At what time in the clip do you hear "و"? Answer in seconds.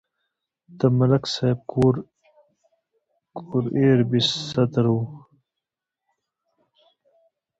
4.93-4.97